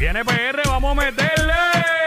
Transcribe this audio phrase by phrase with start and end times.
[0.00, 1.54] NPR, vamos a meterle.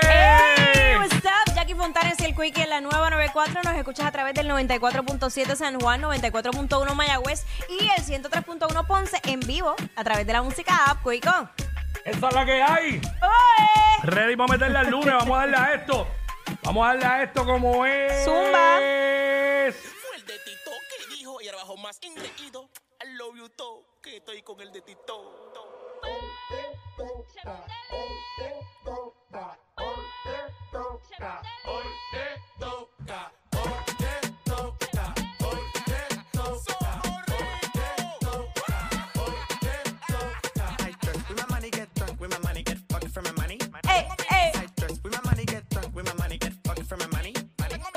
[0.03, 1.53] Hey, what's up?
[1.55, 3.61] Jackie Fontanes y el Quickie en la nueva 94.
[3.63, 9.39] Nos escuchas a través del 94.7 San Juan, 94.1 Mayagüez y el 103.1 Ponce en
[9.39, 11.49] vivo a través de la música app Quico.
[12.05, 13.01] Esa es la que hay.
[13.21, 14.03] ¡Oe!
[14.03, 15.13] Ready para meterle al lunes.
[15.13, 16.07] Vamos a darle a esto.
[16.63, 18.23] Vamos a darle a esto como es.
[18.23, 18.75] Zumba.
[18.77, 22.69] Fue el de Tito que dijo y ahora bajo más ingreído.
[23.03, 25.49] I love you todo, que estoy con el de Tito.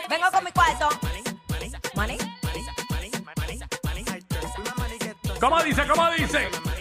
[0.09, 0.89] Vengo con mi cuarto.
[5.41, 5.83] ¿Cómo dice?
[5.89, 6.72] ¿Cómo dice?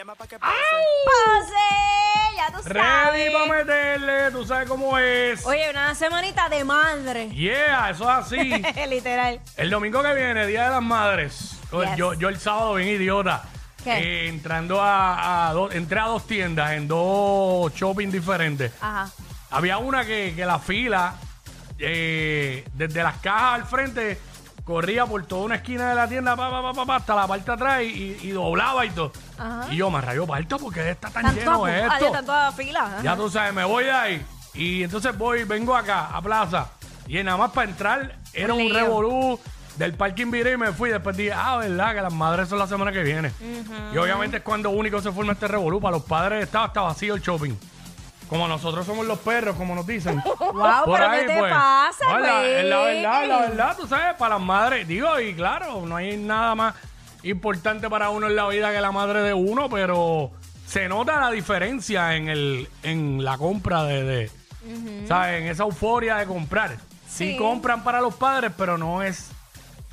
[0.00, 0.52] Llama que pase.
[1.04, 2.36] ¡Pase!
[2.36, 3.66] Ya tú Ready para sabes.
[3.66, 4.30] meterle.
[4.30, 5.44] Tú sabes cómo es.
[5.46, 7.28] Oye, una semanita de madre.
[7.30, 8.38] Yeah, eso es así.
[8.88, 9.40] Literal.
[9.56, 11.56] El domingo que viene, Día de las Madres.
[11.70, 11.96] Yes.
[11.96, 13.42] Yo, yo el sábado bien idiota.
[13.84, 13.92] ¿Qué?
[13.98, 18.72] eh, entrando a, a dos, entré a dos tiendas en dos shopping diferentes.
[18.80, 19.10] Ajá.
[19.50, 21.14] Había una que, que la fila,
[21.78, 24.18] eh, desde las cajas al frente,
[24.70, 27.50] corría por toda una esquina de la tienda pa, pa, pa, pa, hasta la parte
[27.50, 29.12] atrás y, y doblaba y todo.
[29.36, 29.66] Ajá.
[29.70, 32.12] Y yo me rayo parto porque está tan Tanto lleno apu- esto.
[32.14, 32.80] Ah, ya fila.
[32.86, 33.02] Ajá.
[33.02, 34.26] Ya tú sabes, me voy de ahí.
[34.54, 36.68] Y entonces voy, vengo acá, a plaza.
[37.08, 38.74] Y nada más para entrar, era Un un lío.
[38.78, 39.40] revolú.
[39.76, 40.90] Del parking viré y me fui.
[40.90, 43.32] Después dije, ah, verdad, que las madres son la semana que viene.
[43.92, 45.80] Y obviamente es cuando único se forma este revolú.
[45.80, 47.54] Para los padres estaba hasta vacío el shopping.
[48.30, 50.22] Como nosotros somos los perros, como nos dicen.
[50.38, 51.52] Wow, Por pero ahí, ¿qué te pues.
[51.52, 52.68] pasa, No, la, güey?
[52.68, 54.88] la verdad, la verdad, tú sabes, para las madres.
[54.88, 56.74] Digo, y claro, no hay nada más
[57.22, 60.30] importante para uno en la vida que la madre de uno, pero
[60.66, 64.30] se nota la diferencia en el en la compra de, de
[65.06, 65.42] ¿sabes?
[65.42, 66.76] En esa euforia de comprar.
[67.08, 67.32] Sí.
[67.32, 67.36] Sí.
[67.36, 69.30] compran para los padres, pero no es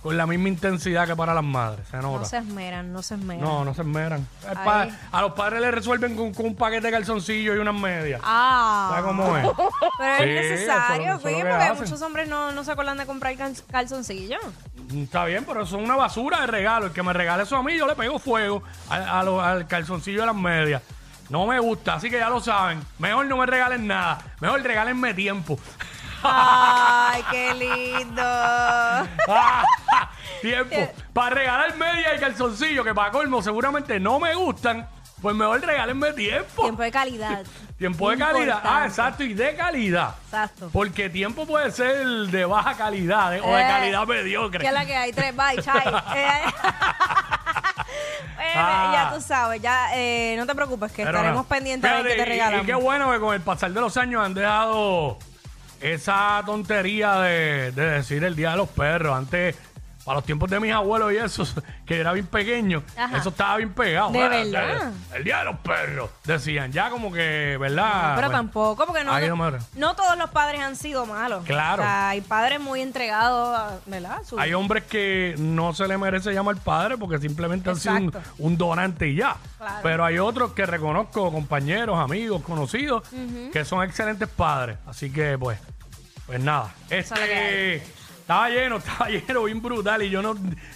[0.01, 1.87] con la misma intensidad que para las madres.
[1.89, 2.19] Se nota.
[2.19, 3.41] No se esmeran, no se esmeran.
[3.43, 4.25] No, no se esmeran.
[4.49, 4.63] El Ay.
[4.63, 8.21] pa- a los padres le resuelven con, con un paquete de calzoncillos y unas medias.
[8.23, 8.87] Ah.
[8.91, 9.43] ¿Sabes cómo es?
[9.97, 11.83] Pero Sí, es necesario, eso- eso es fui, lo que porque hacen.
[11.83, 14.41] muchos hombres no, no se acuerdan de comprar cal- calzoncillos.
[14.93, 16.85] Está bien, pero eso es una basura de regalo.
[16.85, 19.67] El que me regale eso a mí, yo le pego fuego a- a lo- al
[19.67, 20.81] calzoncillo de las medias.
[21.29, 22.79] No me gusta, así que ya lo saben.
[22.99, 24.19] Mejor no me regalen nada.
[24.39, 25.59] Mejor regálenme tiempo.
[26.23, 27.53] Ay, qué
[27.99, 28.23] lindo.
[30.41, 30.75] Tiempo.
[31.13, 34.87] Para regalar medias y calzoncillo, que para colmo seguramente no me gustan,
[35.21, 36.63] pues mejor regálenme tiempo.
[36.63, 37.43] Tiempo de calidad.
[37.77, 38.59] Tiempo de calidad.
[38.63, 40.15] Ah, exacto, y de calidad.
[40.25, 40.69] Exacto.
[40.73, 44.59] Porque tiempo puede ser de baja calidad eh, o de Eh, calidad mediocre.
[44.61, 45.13] ¿Qué es la que hay?
[45.13, 45.83] Tres, bye, chai.
[46.15, 46.27] Eh,
[48.39, 48.91] eh, Ah.
[48.93, 52.15] Ya tú sabes, ya eh, no te preocupes, que Pero estaremos pendientes de Fíjate, que
[52.23, 52.63] te y- regalamos.
[52.63, 55.17] Y, qué bueno que con el pasar de los años han dejado
[55.81, 59.15] esa tontería de, de decir el Día de los Perros.
[59.17, 59.55] Antes,
[60.07, 61.45] para los tiempos de mis abuelos y eso,
[61.85, 63.17] que era bien pequeño, Ajá.
[63.17, 64.09] eso estaba bien pegado.
[64.11, 64.93] ¿De verdad?
[65.13, 66.71] El, Día de los Perros, decían.
[66.71, 68.15] Ya como que, ¿verdad?
[68.15, 71.05] Pero Bueno, tampoco, porque no, ahí no, no me- no todos los padres han sido
[71.05, 71.43] malos.
[71.43, 71.83] Claro.
[71.83, 74.19] O sea, hay padres muy entregados, a- ¿verdad?
[74.25, 78.05] Su- Hay hombres que no se le merece llamar padre porque simplemente han sido un,
[78.05, 78.29] Exacto.
[78.37, 79.35] un donante y ya.
[79.57, 79.75] Claro.
[79.83, 83.03] Pero hay otros que reconozco, compañeros, amigos, conocidos,
[83.51, 84.77] que son excelentes padres.
[84.87, 85.59] Así que, pues,
[86.25, 86.73] pues nada.
[86.89, 87.96] es lo que Este,
[88.27, 90.03] estaba lleno, estaba lleno, bien brutal.
[90.03, 90.35] Y yo no,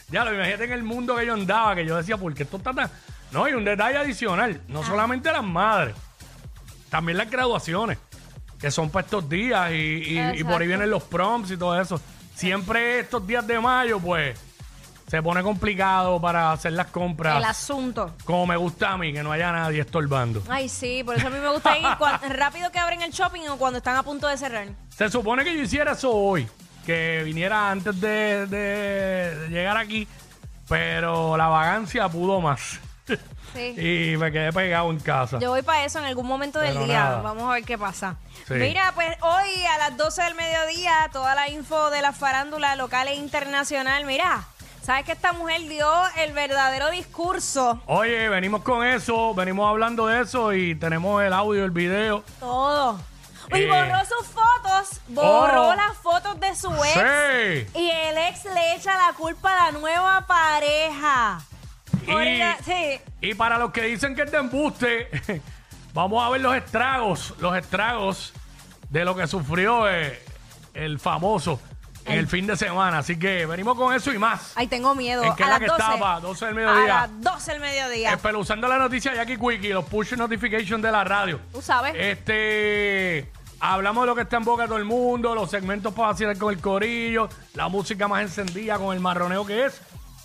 [0.09, 2.57] ya lo imagínate en el mundo que yo andaba, que yo decía, ¿por qué esto
[2.57, 2.89] está tan...?
[3.31, 5.95] No, y un detalle adicional, no solamente las madres,
[6.89, 7.97] también las graduaciones,
[8.59, 11.79] que son para estos días y, y- y por ahí vienen los proms y todo
[11.79, 11.99] eso.
[12.35, 14.37] Siempre estos días de mayo, pues,
[15.07, 17.37] se pone complicado para hacer las compras.
[17.37, 18.15] el asunto.
[18.25, 20.43] Como me gusta a mí, que no haya nadie estorbando.
[20.49, 23.47] Ay, sí, por eso a mí me gusta ir cuan- rápido que abren el shopping
[23.49, 24.67] o cuando están a punto de cerrar.
[24.89, 26.47] Se supone que yo hiciera eso hoy,
[26.85, 30.07] que viniera antes de, de- llegar aquí,
[30.67, 32.79] pero la vagancia pudo más.
[33.53, 34.13] Sí.
[34.13, 35.39] y me quedé pegado en casa.
[35.39, 37.03] Yo voy para eso en algún momento del día.
[37.03, 37.21] nada.
[37.21, 38.15] Vamos a ver qué pasa.
[38.47, 38.53] Sí.
[38.55, 43.07] Mira, pues hoy a las 12 del mediodía, toda la info de la farándula local
[43.07, 44.05] e internacional.
[44.05, 44.45] Mira,
[44.81, 45.87] ¿Sabes que esta mujer dio
[46.17, 47.79] el verdadero discurso?
[47.85, 52.23] Oye, venimos con eso, venimos hablando de eso y tenemos el audio, el video.
[52.39, 52.99] Todo.
[53.53, 53.67] Y Eh.
[53.67, 55.75] borró sus fotos, borró Oh.
[55.75, 56.93] las fotos de su ex.
[56.93, 57.79] Sí.
[57.79, 61.39] Y el ex le echa la culpa a la nueva pareja.
[62.05, 62.99] Por Y- sí.
[63.21, 65.09] Y para los que dicen que es de embuste,
[65.93, 68.33] vamos a ver los estragos, los estragos
[68.89, 70.21] de lo que sufrió eh,
[70.73, 71.59] el famoso
[72.05, 72.97] en el fin de semana.
[72.99, 74.53] Así que venimos con eso y más.
[74.55, 75.23] Ay, tengo miedo.
[75.23, 75.81] ¿En qué a hora las que 12.
[75.81, 76.19] estaba?
[76.19, 76.87] 12 del A mediodía.
[76.93, 78.13] las 12 del mediodía.
[78.13, 81.39] Espeluzando la noticia Jackie Quickie, los push notification de la radio.
[81.53, 81.93] Tú sabes.
[81.95, 83.31] Este.
[83.63, 86.35] Hablamos de lo que está en boca de todo el mundo, los segmentos para vacilar
[86.37, 89.79] con el corillo, la música más encendida con el marroneo que es.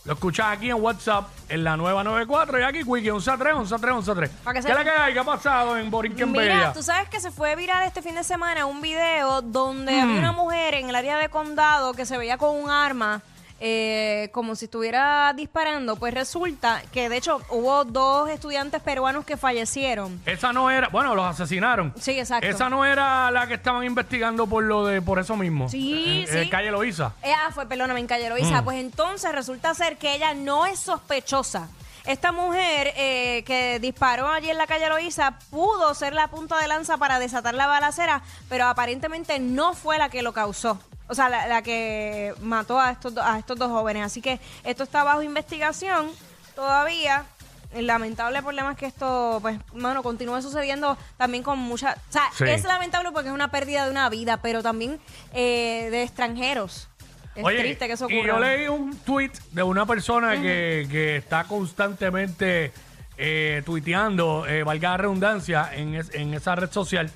[0.06, 3.54] Lo escuchas aquí en WhatsApp, en la nueva 94, y aquí Quickie, 11 a 3,
[3.56, 4.30] 11 a 3, 11 a 3.
[4.44, 5.12] Para que ¿Qué es se- la que hay?
[5.12, 6.72] ¿Qué ha pasado en Borinquen Mira, Bella?
[6.72, 10.00] tú sabes que se fue viral este fin de semana un video donde Mm.
[10.02, 13.20] había una mujer en el área de condado que se veía con un arma
[13.60, 15.96] eh, como si estuviera disparando.
[15.96, 20.20] Pues resulta que de hecho hubo dos estudiantes peruanos que fallecieron.
[20.26, 21.92] Esa no era, bueno, los asesinaron.
[21.98, 22.46] Sí, exacto.
[22.46, 25.68] Esa no era la que estaban investigando por lo de, por eso mismo.
[25.68, 26.50] Sí, En- en sí.
[26.50, 27.12] calle Loíza.
[27.22, 28.32] Eh, ah, fue, perdóname, en Calle Mm.
[28.32, 28.62] Loíza.
[28.62, 31.68] Pues entonces resulta ser que ella no es sospechosa.
[32.04, 36.68] Esta mujer eh, que disparó allí en la calle Loíza pudo ser la punta de
[36.68, 40.78] lanza para desatar la balacera, pero aparentemente no fue la que lo causó.
[41.08, 44.04] O sea, la, la que mató a estos, a estos dos jóvenes.
[44.04, 46.10] Así que esto está bajo investigación
[46.54, 47.24] todavía.
[47.72, 51.96] El lamentable problema es que esto, pues, mano, continúa sucediendo también con mucha...
[52.08, 52.44] O sea, Sí.
[52.44, 54.98] es lamentable porque es una pérdida de una vida, pero también
[55.34, 56.88] eh, de extranjeros.
[57.34, 58.32] Es Oye, triste que eso y ocurra.
[58.34, 62.72] yo leí un tweet de una persona que, que está constantemente
[63.18, 67.10] eh, tuiteando, eh, valga la redundancia, en, es- en esa red social.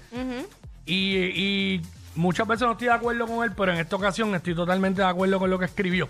[0.84, 1.82] y, y
[2.20, 5.08] muchas veces no estoy de acuerdo con él, pero en esta ocasión estoy totalmente de
[5.08, 6.08] acuerdo con lo que escribió.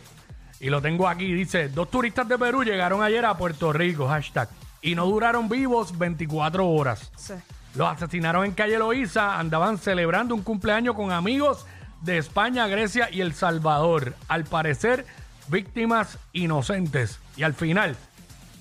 [0.60, 4.48] Y lo tengo aquí, dice, dos turistas de Perú llegaron ayer a Puerto Rico, hashtag,
[4.82, 7.10] y no duraron vivos 24 horas.
[7.16, 7.34] Sí.
[7.74, 11.66] Los asesinaron en calle Loíza, andaban celebrando un cumpleaños con amigos
[12.02, 14.14] de España, Grecia y El Salvador.
[14.28, 15.06] Al parecer,
[15.48, 17.20] víctimas inocentes.
[17.36, 17.96] Y al final,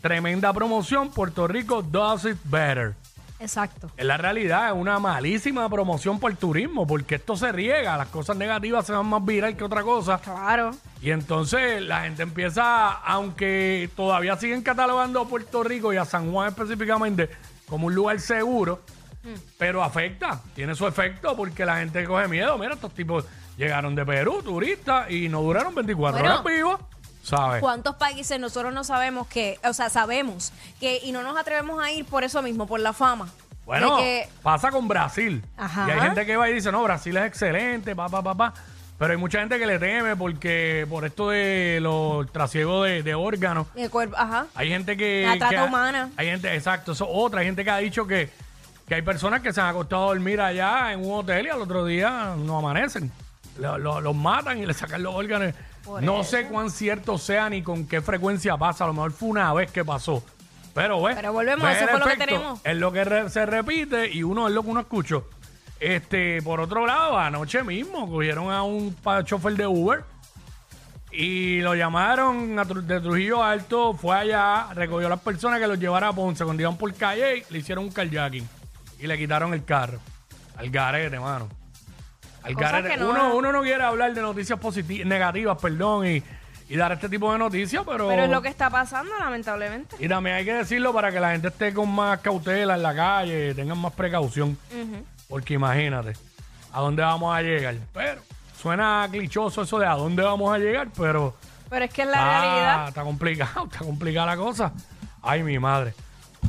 [0.02, 2.96] tremenda promoción, Puerto Rico does it better.
[3.40, 3.90] Exacto.
[3.98, 8.10] En la realidad es una malísima promoción por el turismo, porque esto se riega, las
[8.10, 10.20] cosas negativas se van más viral que otra cosa.
[10.20, 10.72] Claro.
[11.02, 16.32] Y entonces la gente empieza, aunque todavía siguen catalogando a Puerto Rico y a San
[16.32, 17.30] Juan específicamente
[17.68, 18.82] como un lugar seguro,
[19.22, 19.34] Mm.
[19.58, 22.58] pero afecta, tiene su efecto porque la gente coge miedo.
[22.58, 23.26] Mira, estos tipos
[23.58, 26.36] llegaron de Perú, turistas, y no duraron 24 Bueno.
[26.40, 26.80] horas vivos,
[27.60, 31.92] ¿Cuántos países nosotros no sabemos que, o sea, sabemos que y no nos atrevemos a
[31.92, 33.30] ir por eso mismo, por la fama?
[33.66, 35.44] Bueno, que- pasa con Brasil.
[35.58, 35.86] Ajá.
[35.88, 38.54] Y hay gente que va y dice, no, Brasil es excelente, pa, pa, pa, pa.
[38.98, 43.16] Pero hay mucha gente que le teme porque por esto de los trasiegos de, de
[43.16, 43.68] órganos.
[43.76, 44.48] el cuerpo, ajá.
[44.56, 45.24] Hay gente que...
[45.26, 46.10] La trata que ha- humana.
[46.18, 47.42] Hay gente, exacto, eso es otra.
[47.42, 48.30] Hay gente que ha dicho que,
[48.88, 51.62] que hay personas que se han acostado a dormir allá en un hotel y al
[51.62, 53.10] otro día no amanecen.
[53.60, 55.54] Lo- lo- los matan y le sacan los órganos.
[55.84, 56.32] Por no eso.
[56.32, 58.84] sé cuán cierto sea ni con qué frecuencia pasa.
[58.84, 60.24] A lo mejor fue una vez que pasó.
[60.74, 62.26] Pero, ve, Pero volvemos, eso el fue lo que efecto.
[62.36, 62.62] tenemos.
[62.64, 65.28] Es lo que re- se repite y uno es lo que uno escuchó.
[65.80, 70.04] Este, por otro lado, anoche mismo cogieron a un pa- chofer de Uber
[71.12, 75.68] y lo llamaron a Tru- de Trujillo Alto, fue allá, recogió a las personas que
[75.68, 76.44] los llevara a Ponce.
[76.44, 78.48] Cuando iban por calle, le hicieron un carjacking
[79.00, 80.00] y le quitaron el carro.
[80.58, 81.48] Al garete, mano.
[82.44, 82.90] Al Cosas garete.
[82.96, 86.24] que no- uno, uno no quiere hablar de noticias positivas, negativas, perdón, y,
[86.70, 88.08] y dar este tipo de noticias, pero...
[88.08, 89.96] Pero es lo que está pasando, lamentablemente.
[90.00, 92.96] Y también hay que decirlo para que la gente esté con más cautela en la
[92.96, 94.58] calle, tengan más precaución.
[95.28, 96.14] Porque imagínate,
[96.72, 97.76] ¿a dónde vamos a llegar?
[97.94, 98.22] Pero
[98.60, 101.36] suena clichoso eso de a dónde vamos a llegar, pero
[101.70, 102.88] Pero es que es la ah, realidad.
[102.90, 104.72] está complicado, está complicada la cosa.
[105.22, 105.94] Ay, mi madre.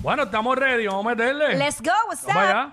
[0.02, 1.56] Bueno, estamos ready, vamos a meterle.
[1.56, 2.48] Let's go, what's Vamos up?
[2.48, 2.72] allá.